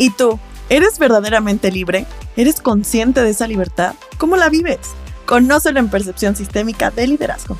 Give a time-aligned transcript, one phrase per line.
[0.00, 0.40] ¿Y tú?
[0.70, 2.06] ¿Eres verdaderamente libre?
[2.34, 3.94] ¿Eres consciente de esa libertad?
[4.16, 4.78] ¿Cómo la vives?
[5.26, 7.58] Conócelo en Percepción Sistémica de Liderazgo.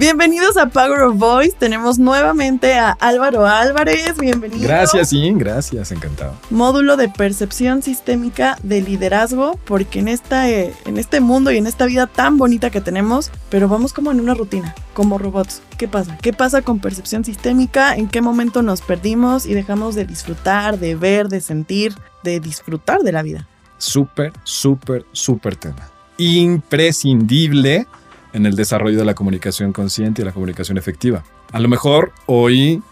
[0.00, 1.54] Bienvenidos a Power of Voice.
[1.58, 4.16] Tenemos nuevamente a Álvaro Álvarez.
[4.18, 4.66] Bienvenido.
[4.66, 6.32] Gracias, sí, gracias, encantado.
[6.48, 11.66] Módulo de percepción sistémica de liderazgo, porque en, esta, eh, en este mundo y en
[11.66, 15.60] esta vida tan bonita que tenemos, pero vamos como en una rutina, como robots.
[15.76, 16.16] ¿Qué pasa?
[16.22, 17.94] ¿Qué pasa con percepción sistémica?
[17.94, 21.94] ¿En qué momento nos perdimos y dejamos de disfrutar, de ver, de sentir,
[22.24, 23.46] de disfrutar de la vida?
[23.76, 25.90] Súper, súper, súper tema.
[26.16, 27.86] Imprescindible
[28.32, 31.24] en el desarrollo de la comunicación consciente y la comunicación efectiva.
[31.52, 32.82] A lo mejor hoy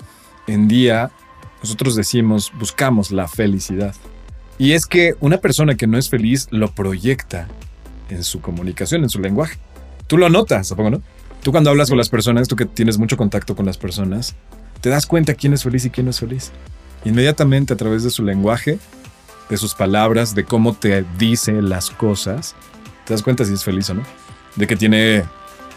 [0.47, 1.11] en día
[1.63, 3.95] nosotros decimos, buscamos la felicidad.
[4.59, 7.49] Y es que una persona que no es feliz lo proyecta
[8.09, 9.59] en su comunicación, en su lenguaje.
[10.07, 11.03] Tú lo notas, supongo, no?
[11.43, 14.35] Tú cuando hablas con las personas, tú que tienes mucho contacto con las personas,
[14.81, 16.51] te das cuenta quién es feliz y quién no es feliz.
[17.05, 18.79] Inmediatamente a través de su lenguaje,
[19.49, 22.57] de sus palabras, de cómo te dice las cosas,
[23.05, 24.03] te das cuenta si es feliz o no
[24.59, 25.25] de que tiene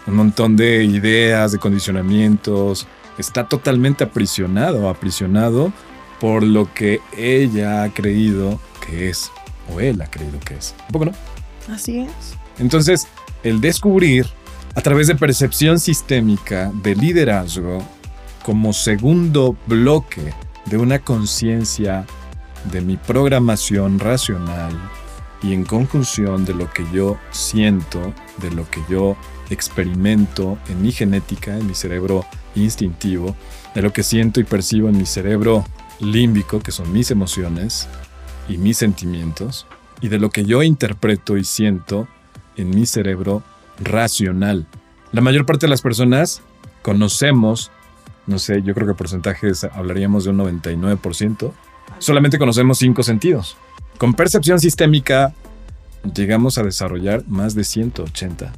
[0.07, 2.87] un montón de ideas, de condicionamientos,
[3.17, 5.71] está totalmente aprisionado aprisionado
[6.19, 9.31] por lo que ella ha creído que es,
[9.73, 10.75] o él ha creído que es.
[10.87, 11.11] ¿Un poco no?
[11.73, 12.35] Así es.
[12.59, 13.07] Entonces,
[13.43, 14.27] el descubrir
[14.75, 17.83] a través de percepción sistémica de liderazgo
[18.43, 20.33] como segundo bloque
[20.65, 22.05] de una conciencia
[22.71, 24.71] de mi programación racional
[25.43, 29.17] y en conjunción de lo que yo siento, de lo que yo
[29.49, 32.25] experimento en mi genética, en mi cerebro
[32.55, 33.35] instintivo,
[33.75, 35.65] de lo que siento y percibo en mi cerebro
[35.99, 37.87] límbico, que son mis emociones
[38.47, 39.67] y mis sentimientos,
[40.01, 42.07] y de lo que yo interpreto y siento
[42.57, 43.43] en mi cerebro
[43.79, 44.67] racional.
[45.11, 46.41] La mayor parte de las personas
[46.81, 47.71] conocemos,
[48.27, 51.51] no sé, yo creo que porcentajes hablaríamos de un 99%,
[51.99, 53.57] solamente conocemos cinco sentidos.
[54.01, 55.31] Con percepción sistémica
[56.15, 58.51] llegamos a desarrollar más de 180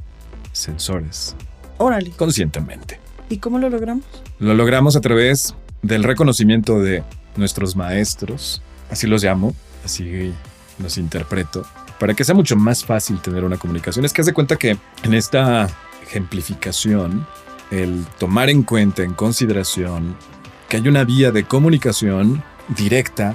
[0.52, 1.36] sensores.
[1.76, 2.12] Órale.
[2.12, 2.98] Conscientemente.
[3.28, 4.06] ¿Y cómo lo logramos?
[4.38, 7.02] Lo logramos a través del reconocimiento de
[7.36, 9.54] nuestros maestros, así los llamo,
[9.84, 10.32] así
[10.78, 11.66] los interpreto,
[12.00, 14.06] para que sea mucho más fácil tener una comunicación.
[14.06, 15.68] Es que haz de cuenta que en esta
[16.06, 17.26] ejemplificación,
[17.70, 20.16] el tomar en cuenta, en consideración,
[20.70, 22.42] que hay una vía de comunicación
[22.78, 23.34] directa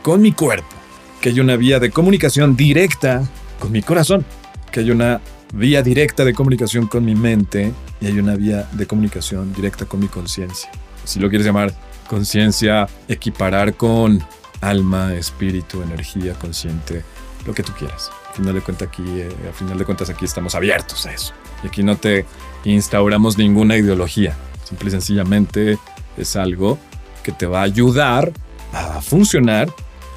[0.00, 0.83] con mi cuerpo
[1.24, 3.26] que hay una vía de comunicación directa
[3.58, 4.26] con mi corazón,
[4.70, 5.22] que hay una
[5.54, 10.00] vía directa de comunicación con mi mente y hay una vía de comunicación directa con
[10.00, 10.70] mi conciencia.
[11.04, 11.72] Si lo quieres llamar
[12.10, 14.22] conciencia, equiparar con
[14.60, 17.02] alma, espíritu, energía, consciente,
[17.46, 18.10] lo que tú quieras.
[18.28, 21.32] A final de cuentas aquí, eh, final de cuentas aquí estamos abiertos a eso.
[21.62, 22.26] Y aquí no te
[22.64, 24.36] instauramos ninguna ideología.
[24.64, 25.78] Simple y sencillamente
[26.18, 26.78] es algo
[27.22, 28.30] que te va a ayudar
[28.74, 29.72] a funcionar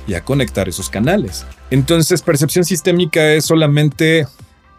[0.08, 1.46] y a conectar esos canales.
[1.70, 4.26] Entonces, percepción sistémica es solamente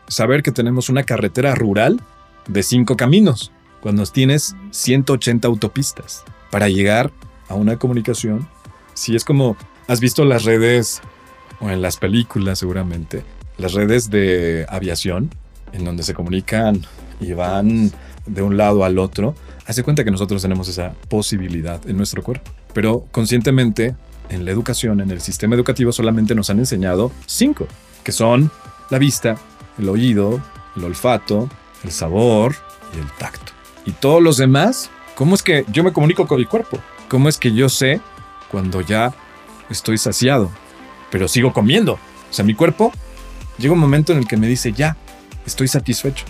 [0.08, 2.00] saber que tenemos una carretera rural
[2.48, 7.12] de cinco caminos, cuando tienes 180 autopistas para llegar
[7.48, 8.48] a una comunicación.
[8.94, 9.56] Si es como,
[9.86, 11.00] has visto las redes,
[11.60, 13.22] o en las películas seguramente,
[13.58, 15.30] las redes de aviación,
[15.72, 16.86] en donde se comunican
[17.20, 17.92] y van
[18.26, 19.34] de un lado al otro,
[19.66, 22.50] hace cuenta que nosotros tenemos esa posibilidad en nuestro cuerpo.
[22.72, 23.94] Pero conscientemente
[24.28, 27.66] en la educación, en el sistema educativo, solamente nos han enseñado cinco,
[28.04, 28.50] que son
[28.90, 29.36] la vista,
[29.78, 30.40] el oído,
[30.76, 31.48] el olfato,
[31.84, 32.54] el sabor
[32.94, 33.52] y el tacto.
[33.86, 36.78] Y todos los demás, ¿cómo es que yo me comunico con mi cuerpo?
[37.08, 38.00] ¿Cómo es que yo sé
[38.50, 39.14] cuando ya
[39.70, 40.50] estoy saciado,
[41.10, 41.94] pero sigo comiendo?
[41.94, 42.92] O sea, mi cuerpo
[43.58, 44.96] llega un momento en el que me dice, ya,
[45.46, 46.24] estoy satisfecho.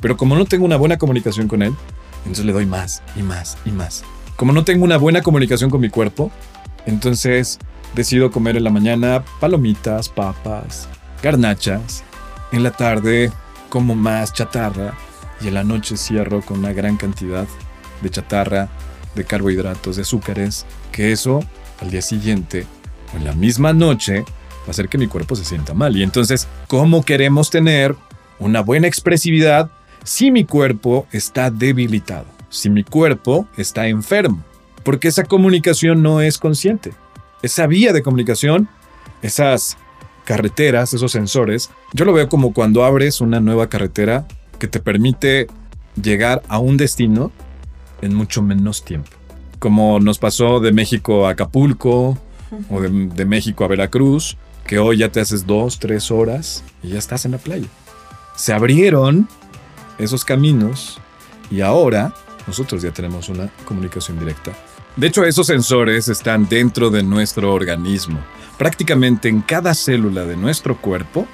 [0.00, 1.74] Pero como no tengo una buena comunicación con él,
[2.18, 4.04] entonces le doy más y más y más.
[4.36, 6.32] Como no tengo una buena comunicación con mi cuerpo,
[6.86, 7.58] entonces
[7.94, 10.88] decido comer en la mañana palomitas, papas,
[11.22, 12.04] garnachas.
[12.52, 13.32] En la tarde
[13.68, 14.94] como más chatarra
[15.40, 17.46] y en la noche cierro con una gran cantidad
[18.02, 18.68] de chatarra,
[19.14, 21.40] de carbohidratos, de azúcares, que eso
[21.80, 22.66] al día siguiente
[23.14, 25.96] o en la misma noche va a hacer que mi cuerpo se sienta mal.
[25.96, 27.96] Y entonces, ¿cómo queremos tener
[28.38, 29.70] una buena expresividad
[30.04, 32.26] si mi cuerpo está debilitado?
[32.50, 34.44] Si mi cuerpo está enfermo
[34.82, 36.92] porque esa comunicación no es consciente.
[37.42, 38.68] Esa vía de comunicación,
[39.22, 39.76] esas
[40.24, 44.26] carreteras, esos sensores, yo lo veo como cuando abres una nueva carretera
[44.58, 45.48] que te permite
[46.00, 47.32] llegar a un destino
[48.00, 49.10] en mucho menos tiempo.
[49.58, 52.18] Como nos pasó de México a Acapulco
[52.70, 54.36] o de, México a Veracruz,
[54.66, 57.68] que hoy ya te haces dos, tres horas y ya estás en la playa.
[58.36, 59.28] Se abrieron
[59.98, 61.00] esos caminos
[61.50, 62.14] y ahora
[62.46, 64.52] nosotros ya tenemos una comunicación directa
[64.96, 68.20] de hecho, esos sensores están dentro de nuestro organismo.
[68.58, 71.26] prácticamente en cada célula de nuestro cuerpo,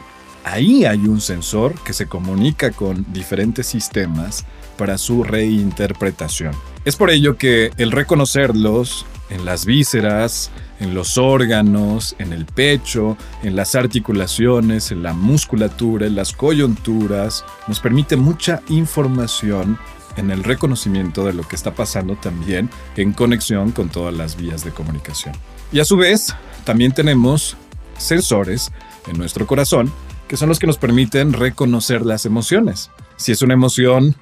[0.45, 4.47] ahí hay un sensor que se comunica con diferentes sistemas
[4.79, 6.53] para su reinterpretación.
[6.85, 10.51] Es por ello que el reconocerlos en las vísceras,
[10.81, 17.45] en los órganos, en el pecho, en las articulaciones, en la musculatura, en las coyunturas,
[17.67, 19.79] nos permite mucha información
[20.17, 24.65] en el reconocimiento de lo que está pasando también en conexión con todas las vías
[24.65, 25.35] de comunicación.
[25.73, 26.35] Y a su vez,
[26.65, 27.57] también tenemos
[27.99, 28.73] sensores
[29.07, 29.93] en nuestro corazón
[30.29, 32.91] que son los que nos permiten reconocer las emociones.
[33.17, 34.15] Si es una emoción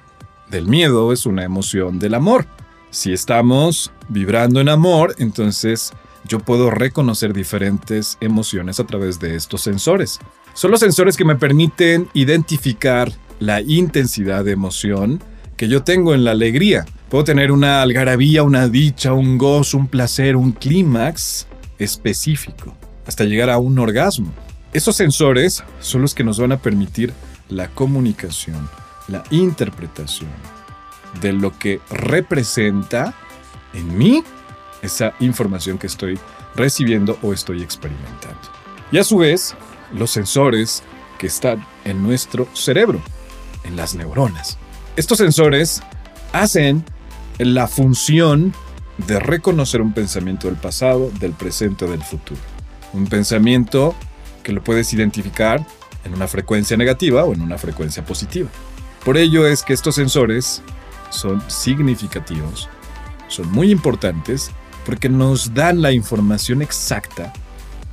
[0.49, 2.47] del miedo, es una emoción del amor.
[2.89, 5.91] Si estamos vibrando en amor, entonces
[6.23, 10.19] yo puedo reconocer diferentes emociones a través de estos sensores.
[10.53, 15.21] Son los sensores que me permiten identificar la intensidad de emoción
[15.57, 16.85] que yo tengo en la alegría.
[17.09, 21.47] Puedo tener una algarabía, una dicha, un gozo, un placer, un clímax
[21.79, 22.75] específico,
[23.05, 24.31] hasta llegar a un orgasmo.
[24.71, 27.13] Esos sensores son los que nos van a permitir
[27.49, 28.69] la comunicación,
[29.07, 30.29] la interpretación
[31.21, 33.13] de lo que representa
[33.73, 34.23] en mí
[34.81, 36.19] esa información que estoy
[36.55, 38.39] recibiendo o estoy experimentando.
[38.91, 39.55] Y a su vez,
[39.93, 40.83] los sensores
[41.17, 43.01] que están en nuestro cerebro,
[43.63, 44.59] en las neuronas.
[44.97, 45.83] Estos sensores
[46.33, 46.83] hacen
[47.37, 48.51] la función
[49.05, 52.41] de reconocer un pensamiento del pasado, del presente o del futuro.
[52.93, 53.93] Un pensamiento
[54.41, 55.63] que lo puedes identificar
[56.03, 58.49] en una frecuencia negativa o en una frecuencia positiva.
[59.05, 60.63] Por ello es que estos sensores
[61.11, 62.67] son significativos,
[63.27, 64.49] son muy importantes
[64.83, 67.33] porque nos dan la información exacta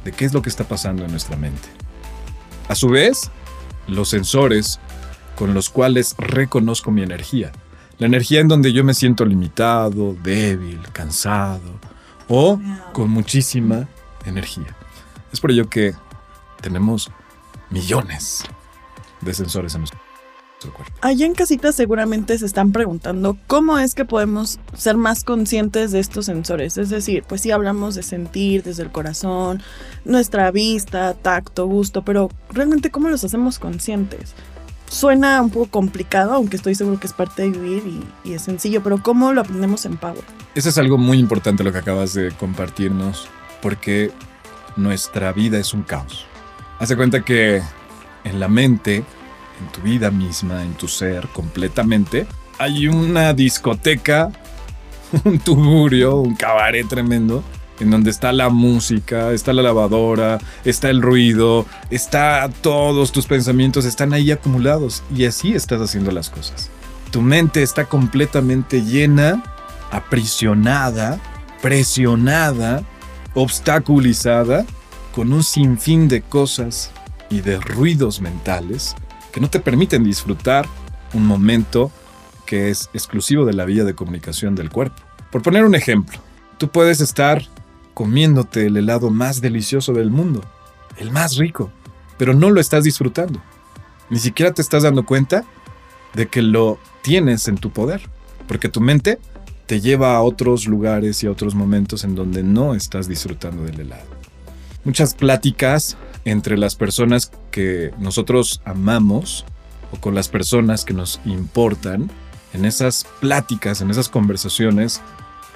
[0.07, 1.69] de qué es lo que está pasando en nuestra mente.
[2.67, 3.31] A su vez,
[3.89, 4.81] los sensores
[5.37, 7.53] con los cuales reconozco mi energía.
[7.99, 11.79] La energía en donde yo me siento limitado, débil, cansado
[12.29, 12.61] o
[12.93, 13.89] con muchísima
[14.25, 14.77] energía.
[15.33, 15.95] Es por ello que
[16.61, 17.11] tenemos
[17.71, 18.45] millones
[19.21, 20.05] de sensores en nuestro
[21.01, 26.01] Allá en casita seguramente se están preguntando cómo es que podemos ser más conscientes de
[26.01, 26.79] estos sensores.
[26.79, 29.63] Es decir, pues sí hablamos de sentir desde el corazón,
[30.05, 34.35] nuestra vista, tacto, gusto, pero realmente cómo los hacemos conscientes.
[34.89, 38.43] Suena un poco complicado, aunque estoy seguro que es parte de vivir y, y es
[38.43, 40.23] sencillo, pero ¿cómo lo aprendemos en Power?
[40.55, 43.29] Eso es algo muy importante lo que acabas de compartirnos,
[43.61, 44.13] porque
[44.77, 46.27] nuestra vida es un caos.
[46.79, 47.63] Hace cuenta que
[48.25, 49.05] en la mente
[49.61, 52.27] en tu vida misma, en tu ser completamente,
[52.59, 54.31] hay una discoteca,
[55.25, 57.43] un tuburio, un cabaret tremendo,
[57.81, 63.85] en donde está la música, está la lavadora, está el ruido, está todos tus pensamientos,
[63.85, 66.71] están ahí acumulados y así estás haciendo las cosas.
[67.11, 69.43] Tu mente está completamente llena,
[69.91, 71.21] aprisionada,
[71.63, 72.83] presionada,
[73.35, 74.65] obstaculizada
[75.15, 76.91] con un sinfín de cosas
[77.31, 78.95] y de ruidos mentales
[79.33, 80.67] que no te permiten disfrutar
[81.13, 81.91] un momento
[82.47, 85.03] que es exclusivo de la vía de comunicación del cuerpo.
[85.31, 86.19] Por poner un ejemplo,
[86.59, 87.43] tú puedes estar
[87.95, 90.45] comiéndote el helado más delicioso del mundo,
[90.99, 91.71] el más rico,
[92.19, 93.41] pero no lo estás disfrutando.
[94.11, 95.45] Ni siquiera te estás dando cuenta
[96.15, 98.03] de que lo tienes en tu poder,
[98.47, 99.19] porque tu mente
[99.67, 103.81] te lleva a otros lugares y a otros momentos en donde no estás disfrutando del
[103.81, 104.07] helado.
[104.85, 109.45] Muchas pláticas entre las personas que nosotros amamos
[109.93, 112.11] o con las personas que nos importan,
[112.53, 115.01] en esas pláticas, en esas conversaciones,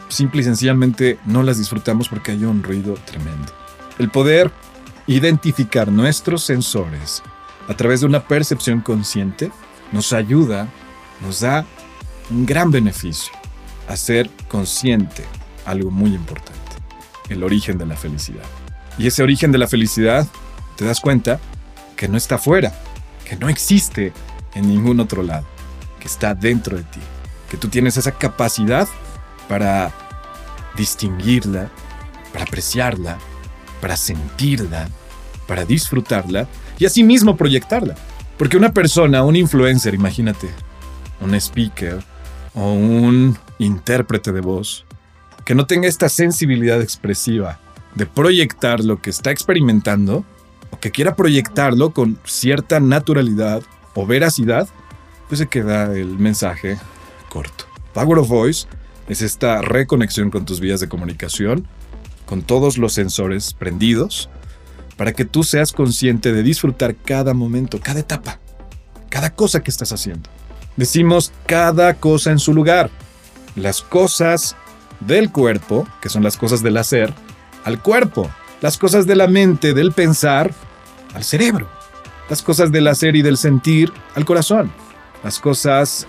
[0.08, 3.52] simple y sencillamente no las disfrutamos porque hay un ruido tremendo.
[3.98, 4.50] El poder
[5.06, 7.22] identificar nuestros sensores
[7.68, 9.50] a través de una percepción consciente
[9.92, 10.68] nos ayuda,
[11.20, 11.64] nos da
[12.30, 13.32] un gran beneficio
[13.88, 15.24] a ser consciente,
[15.64, 16.76] algo muy importante,
[17.28, 18.44] el origen de la felicidad.
[18.98, 20.26] Y ese origen de la felicidad
[20.76, 21.40] te das cuenta
[21.96, 22.72] que no está afuera,
[23.24, 24.12] que no existe
[24.54, 25.46] en ningún otro lado,
[26.00, 27.00] que está dentro de ti,
[27.50, 28.88] que tú tienes esa capacidad
[29.48, 29.92] para
[30.76, 31.70] distinguirla,
[32.32, 33.18] para apreciarla,
[33.80, 34.88] para sentirla,
[35.46, 36.46] para disfrutarla
[36.78, 37.94] y asimismo proyectarla.
[38.36, 40.48] Porque una persona, un influencer, imagínate,
[41.20, 42.02] un speaker
[42.54, 44.84] o un intérprete de voz,
[45.44, 47.58] que no tenga esta sensibilidad expresiva
[47.94, 50.24] de proyectar lo que está experimentando,
[50.70, 53.62] o que quiera proyectarlo con cierta naturalidad
[53.94, 54.68] o veracidad,
[55.28, 56.78] pues se queda el mensaje
[57.28, 57.64] corto.
[57.94, 58.66] Power of Voice
[59.08, 61.66] es esta reconexión con tus vías de comunicación,
[62.26, 64.28] con todos los sensores prendidos,
[64.96, 68.38] para que tú seas consciente de disfrutar cada momento, cada etapa,
[69.08, 70.28] cada cosa que estás haciendo.
[70.76, 72.90] Decimos cada cosa en su lugar.
[73.56, 74.56] Las cosas
[75.00, 77.12] del cuerpo, que son las cosas del hacer,
[77.64, 80.52] al cuerpo las cosas de la mente, del pensar,
[81.14, 81.68] al cerebro.
[82.28, 84.72] Las cosas del hacer y del sentir, al corazón.
[85.22, 86.06] Las cosas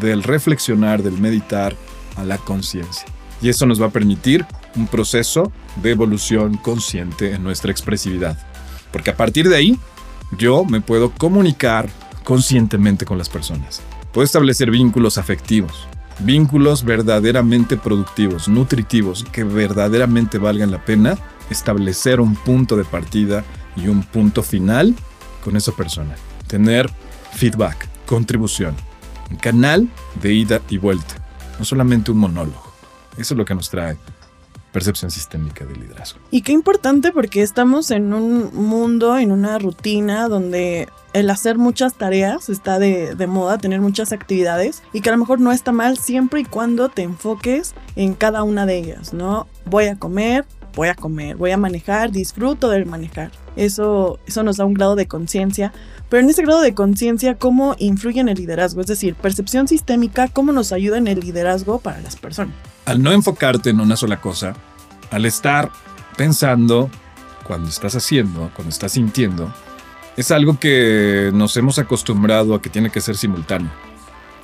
[0.00, 1.74] del reflexionar, del meditar,
[2.18, 3.06] a la conciencia.
[3.40, 4.44] Y eso nos va a permitir
[4.76, 8.38] un proceso de evolución consciente en nuestra expresividad.
[8.92, 9.78] Porque a partir de ahí,
[10.36, 11.88] yo me puedo comunicar
[12.24, 13.80] conscientemente con las personas.
[14.12, 15.86] Puedo establecer vínculos afectivos,
[16.20, 21.16] vínculos verdaderamente productivos, nutritivos, que verdaderamente valgan la pena
[21.50, 23.44] establecer un punto de partida
[23.76, 24.94] y un punto final
[25.44, 26.16] con esa persona.
[26.46, 26.90] Tener
[27.34, 28.74] feedback, contribución,
[29.30, 29.88] un canal
[30.20, 31.14] de ida y vuelta,
[31.58, 32.72] no solamente un monólogo.
[33.16, 33.96] Eso es lo que nos trae
[34.72, 36.20] percepción sistémica del liderazgo.
[36.30, 41.94] Y qué importante porque estamos en un mundo, en una rutina donde el hacer muchas
[41.94, 45.72] tareas está de, de, moda, tener muchas actividades y que a lo mejor no está
[45.72, 49.46] mal siempre y cuando te enfoques en cada una de ellas, ¿no?
[49.64, 50.44] Voy a comer,
[50.78, 53.32] voy a comer, voy a manejar, disfruto del manejar.
[53.56, 55.72] Eso, eso nos da un grado de conciencia.
[56.08, 58.80] Pero en ese grado de conciencia, ¿cómo influye en el liderazgo?
[58.80, 62.54] Es decir, percepción sistémica, ¿cómo nos ayuda en el liderazgo para las personas?
[62.84, 64.54] Al no enfocarte en una sola cosa,
[65.10, 65.72] al estar
[66.16, 66.88] pensando
[67.44, 69.52] cuando estás haciendo, cuando estás sintiendo,
[70.16, 73.70] es algo que nos hemos acostumbrado a que tiene que ser simultáneo.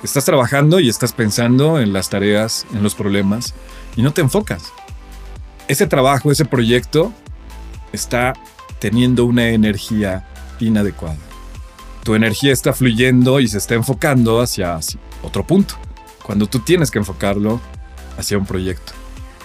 [0.03, 3.53] Estás trabajando y estás pensando en las tareas, en los problemas,
[3.95, 4.73] y no te enfocas
[5.67, 7.11] ese trabajo, ese proyecto
[7.91, 8.33] está
[8.79, 10.27] teniendo una energía
[10.59, 11.17] inadecuada.
[12.03, 14.79] Tu energía está fluyendo y se está enfocando hacia,
[15.23, 15.75] otro punto,
[16.23, 17.59] cuando tú tienes que enfocarlo
[18.17, 18.93] hacia un proyecto,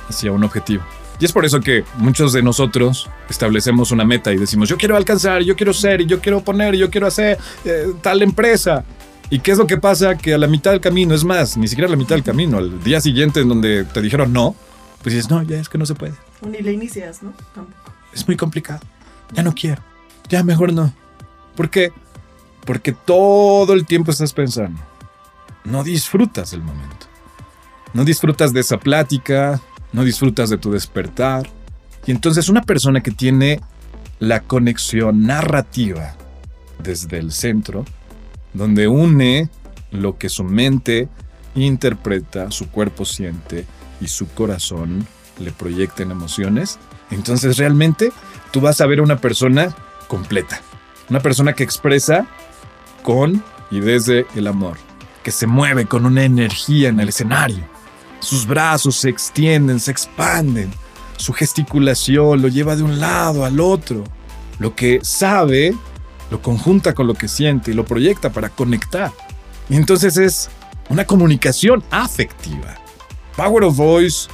[0.08, 0.82] hacia un objetivo.
[1.18, 4.96] Y es por eso que muchos de nosotros establecemos una meta y decimos, yo quiero
[4.96, 8.84] alcanzar, yo quiero ser, yo quiero poner, yo quiero hacer eh, tal empresa.
[9.28, 10.16] ¿Y qué es lo que pasa?
[10.16, 12.58] Que a la mitad del camino, es más, ni siquiera a la mitad del camino,
[12.58, 14.56] al día siguiente en donde te dijeron no,
[15.02, 16.14] pues dices, no, ya es que no se puede.
[16.46, 17.32] Ni le inicias, ¿no?
[17.54, 17.92] Tampoco.
[18.12, 18.80] Es muy complicado.
[19.32, 19.82] Ya no quiero.
[20.28, 20.92] Ya mejor no.
[21.56, 21.92] ¿Por qué?
[22.66, 24.80] Porque todo el tiempo estás pensando.
[25.64, 27.06] No disfrutas del momento.
[27.94, 29.60] No disfrutas de esa plática,
[29.92, 31.48] no disfrutas de tu despertar.
[32.06, 33.60] Y entonces una persona que tiene
[34.18, 36.14] la conexión narrativa
[36.82, 37.84] desde el centro,
[38.52, 39.48] donde une
[39.90, 41.08] lo que su mente
[41.54, 43.66] interpreta, su cuerpo siente
[44.00, 45.06] y su corazón
[45.38, 46.78] le proyecten emociones,
[47.10, 48.12] entonces realmente
[48.50, 49.74] tú vas a ver una persona
[50.08, 50.60] completa.
[51.08, 52.26] Una persona que expresa
[53.02, 54.76] con y desde el amor,
[55.22, 57.64] que se mueve con una energía en el escenario.
[58.20, 60.70] Sus brazos se extienden, se expanden.
[61.16, 64.04] Su gesticulación lo lleva de un lado al otro.
[64.58, 65.74] Lo que sabe
[66.30, 69.12] lo conjunta con lo que siente y lo proyecta para conectar.
[69.68, 70.50] Y entonces es
[70.88, 72.76] una comunicación afectiva.
[73.36, 74.28] Power of Voice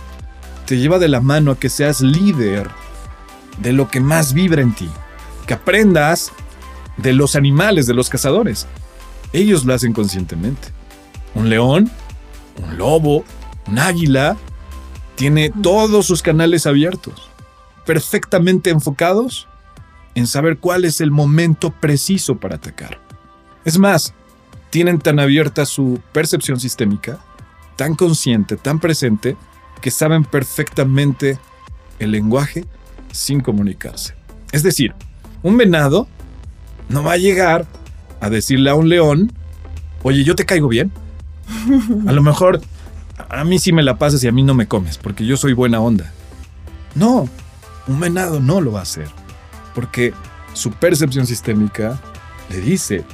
[0.67, 2.69] te lleva de la mano a que seas líder
[3.59, 4.89] de lo que más vibra en ti,
[5.47, 6.33] que aprendas
[6.97, 8.67] de los animales, de los cazadores.
[9.33, 10.69] Ellos lo hacen conscientemente.
[11.35, 11.91] Un león,
[12.63, 13.25] un lobo,
[13.69, 14.37] un águila,
[15.15, 17.31] tiene todos sus canales abiertos,
[17.85, 19.49] perfectamente enfocados
[20.15, 23.01] en saber cuál es el momento preciso para atacar.
[23.65, 24.15] Es más,
[24.71, 27.19] tienen tan abierta su percepción sistémica
[27.77, 29.37] tan consciente, tan presente,
[29.81, 31.39] que saben perfectamente
[31.99, 32.65] el lenguaje
[33.13, 34.15] sin comunicarse.
[34.53, 34.95] Es decir,
[35.43, 36.09] un venado
[36.89, 37.67] no va a llegar
[38.21, 39.33] a decirle a un león,
[40.03, 40.93] oye, yo te caigo bien.
[42.07, 42.61] A lo mejor
[43.29, 45.53] a mí sí me la pasas y a mí no me comes, porque yo soy
[45.53, 46.13] buena onda.
[46.95, 47.29] No,
[47.87, 49.09] un venado no lo va a hacer,
[49.75, 50.13] porque
[50.55, 52.01] su percepción sistémica
[52.51, 53.05] le dice,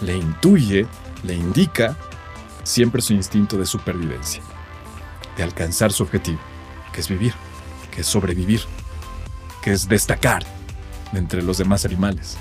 [0.00, 0.86] le intuye,
[1.22, 1.96] le indica
[2.62, 4.42] siempre su instinto de supervivencia,
[5.36, 6.38] de alcanzar su objetivo,
[6.92, 7.34] que es vivir,
[7.90, 8.60] que es sobrevivir,
[9.62, 10.44] que es destacar
[11.12, 12.36] de entre los demás animales.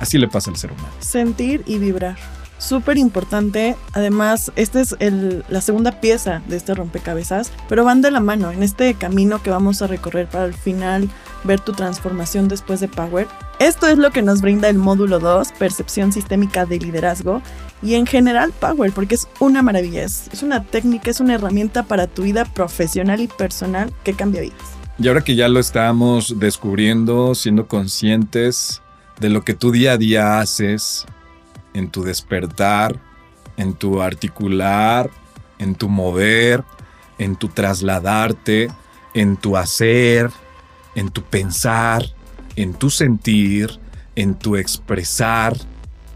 [0.00, 0.88] Así le pasa al ser humano.
[1.00, 2.16] Sentir y vibrar.
[2.58, 3.76] Súper importante.
[3.92, 8.62] Además, esta es la segunda pieza de este rompecabezas, pero van de la mano en
[8.62, 11.10] este camino que vamos a recorrer para al final
[11.42, 13.26] ver tu transformación después de Power.
[13.58, 17.42] Esto es lo que nos brinda el módulo 2, percepción sistémica de liderazgo,
[17.82, 22.06] y en general Power, porque es una maravilla, es, una técnica, es una herramienta para
[22.06, 24.58] tu vida profesional y personal que cambia vidas.
[24.98, 28.82] Y ahora que ya lo estamos descubriendo, siendo conscientes
[29.18, 31.06] de lo que tú día a día haces
[31.74, 33.00] en tu despertar,
[33.56, 35.10] en tu articular,
[35.58, 36.62] en tu mover,
[37.18, 38.68] en tu trasladarte,
[39.14, 40.30] en tu hacer,
[40.94, 42.04] en tu pensar,
[42.56, 43.80] en tu sentir,
[44.14, 45.56] en tu expresar,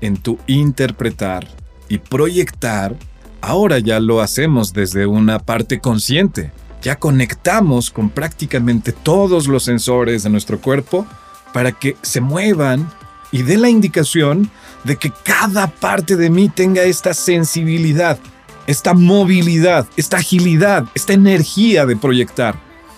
[0.00, 1.46] en tu interpretar
[1.88, 2.96] y proyectar,
[3.40, 6.50] ahora ya lo hacemos desde una parte consciente.
[6.82, 11.04] ya conectamos con prácticamente todos los sensores de nuestro cuerpo
[11.52, 12.88] para que se muevan
[13.32, 14.50] y dé la indicación
[14.84, 18.18] de que cada parte de mí tenga esta sensibilidad,
[18.66, 22.54] esta movilidad, esta agilidad, esta energía de proyectar.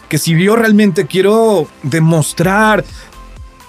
[0.08, 2.84] Que si yo realmente quiero demostrar,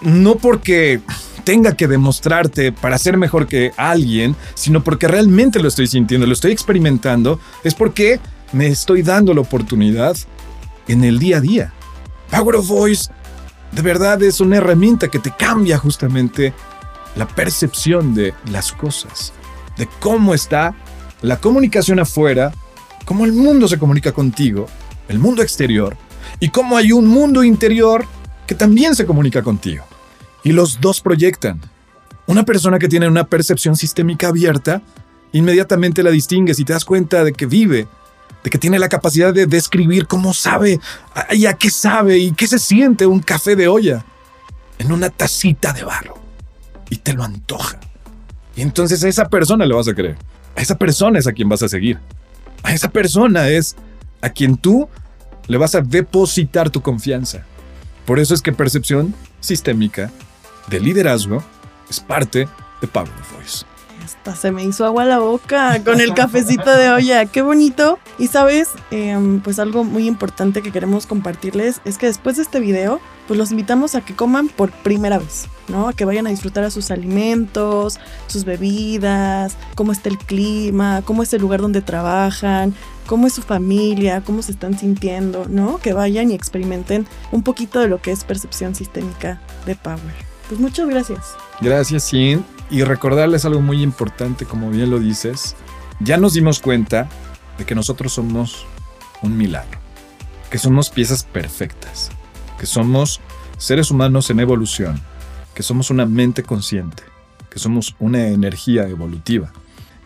[0.01, 1.01] no porque
[1.50, 6.34] tenga que demostrarte para ser mejor que alguien, sino porque realmente lo estoy sintiendo, lo
[6.34, 8.20] estoy experimentando, es porque
[8.51, 10.15] me estoy dando la oportunidad
[10.88, 11.74] en el día a día.
[12.29, 13.10] Power of Voice
[13.72, 16.53] de verdad es una herramienta que te cambia justamente
[17.15, 19.34] la percepción de las cosas,
[19.75, 20.75] de cómo está
[21.24, 22.53] la comunicación afuera,
[23.06, 24.68] cómo el mundo se comunica contigo,
[25.08, 25.98] el mundo exterior,
[26.39, 28.06] y cómo hay un mundo interior
[28.46, 29.88] que también se comunica contigo.
[30.43, 31.60] Y los dos proyectan.
[32.27, 34.81] Una persona que tiene una percepción sistémica abierta,
[35.31, 37.88] inmediatamente la distingues y te das cuenta de que vive
[38.43, 40.79] de que tiene la capacidad de describir cómo sabe
[41.31, 44.05] y a qué sabe y qué se siente un café de olla
[44.77, 46.17] en una tacita de barro
[46.89, 47.79] y te lo antoja.
[48.55, 50.17] Y entonces a esa persona le vas a creer.
[50.55, 52.00] A esa persona es a quien vas a seguir.
[52.63, 53.75] A esa persona es
[54.22, 54.88] a quien tú
[55.48, 57.43] le vas a depositar tu confianza.
[58.05, 60.12] Por eso es que percepción sistémica
[60.70, 61.44] de liderazgo
[61.90, 62.48] es parte
[62.82, 63.66] de Pablo Voice
[64.10, 67.26] hasta se me hizo agua la boca con el cafecito de olla.
[67.26, 68.00] Qué bonito.
[68.18, 72.60] Y sabes, em, pues algo muy importante que queremos compartirles es que después de este
[72.60, 75.90] video, pues los invitamos a que coman por primera vez, ¿no?
[75.90, 81.22] A que vayan a disfrutar a sus alimentos, sus bebidas, cómo está el clima, cómo
[81.22, 82.74] es el lugar donde trabajan,
[83.06, 85.78] cómo es su familia, cómo se están sintiendo, ¿no?
[85.78, 90.28] Que vayan y experimenten un poquito de lo que es percepción sistémica de Power.
[90.50, 91.36] Pues muchas gracias.
[91.62, 92.44] Gracias, Sin.
[92.72, 95.56] Y recordarles algo muy importante, como bien lo dices,
[96.00, 97.08] ya nos dimos cuenta
[97.58, 98.65] de que nosotros somos
[99.22, 99.79] un milagro,
[100.50, 102.10] que somos piezas perfectas,
[102.60, 103.22] que somos
[103.58, 105.01] seres humanos en evolución,
[105.53, 107.03] que somos una mente consciente,
[107.50, 109.51] que somos una energía evolutiva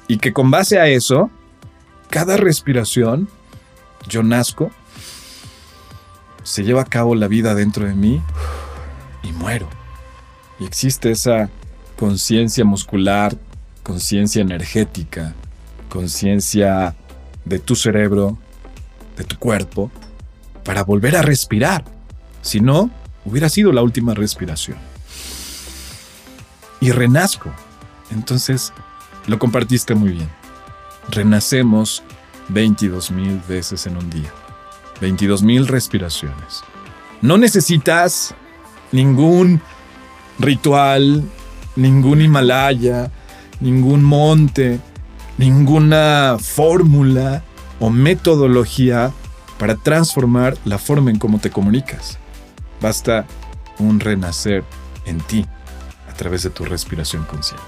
[0.07, 1.29] y que con base a eso,
[2.09, 3.29] cada respiración,
[4.07, 4.71] yo nazco,
[6.43, 8.21] se lleva a cabo la vida dentro de mí
[9.21, 9.82] y muero.
[10.63, 11.49] Y existe esa
[11.99, 13.35] conciencia muscular,
[13.83, 15.33] conciencia energética,
[15.89, 16.95] conciencia
[17.43, 18.37] de tu cerebro,
[19.17, 19.91] de tu cuerpo,
[20.63, 21.83] para volver a respirar.
[22.41, 22.89] Si no,
[23.25, 24.77] hubiera sido la última respiración.
[26.79, 27.51] Y renazco.
[28.11, 28.71] Entonces,
[29.27, 30.29] lo compartiste muy bien.
[31.09, 32.03] Renacemos
[32.47, 34.31] 22 mil veces en un día.
[35.01, 36.63] 22 mil respiraciones.
[37.21, 38.33] No necesitas
[38.93, 39.61] ningún
[40.39, 41.23] ritual,
[41.75, 43.11] ningún Himalaya,
[43.59, 44.79] ningún monte,
[45.37, 47.43] ninguna fórmula
[47.79, 49.11] o metodología
[49.57, 52.17] para transformar la forma en cómo te comunicas.
[52.81, 53.25] Basta
[53.79, 54.63] un renacer
[55.05, 55.45] en ti
[56.09, 57.63] a través de tu respiración consciente.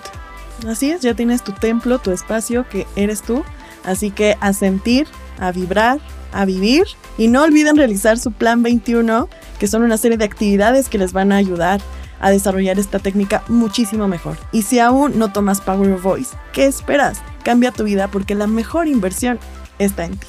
[0.67, 3.43] Así es, ya tienes tu templo, tu espacio que eres tú.
[3.84, 5.08] Así que a sentir,
[5.39, 5.99] a vibrar,
[6.32, 6.86] a vivir
[7.17, 11.13] y no olviden realizar su plan 21, que son una serie de actividades que les
[11.13, 11.82] van a ayudar
[12.25, 14.35] a desarrollar esta técnica muchísimo mejor.
[14.51, 17.21] Y si aún no tomas Power of Voice, ¿qué esperas?
[17.43, 19.38] Cambia tu vida porque la mejor inversión
[19.77, 20.25] está en ti.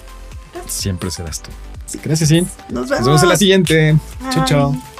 [0.66, 1.50] Siempre serás tú.
[2.04, 2.46] Gracias, Sin.
[2.68, 2.98] Nos vemos.
[2.98, 3.96] Nos vemos en la siguiente.
[4.30, 4.95] Chao, chao.